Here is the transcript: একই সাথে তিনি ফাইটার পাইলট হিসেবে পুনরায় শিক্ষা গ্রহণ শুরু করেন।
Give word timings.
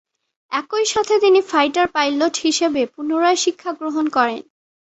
একই 0.51 0.85
সাথে 0.85 1.13
তিনি 1.19 1.39
ফাইটার 1.51 1.87
পাইলট 1.95 2.35
হিসেবে 2.37 2.81
পুনরায় 2.93 3.39
শিক্ষা 3.43 3.71
গ্রহণ 3.79 4.05
শুরু 4.05 4.15
করেন। 4.17 4.41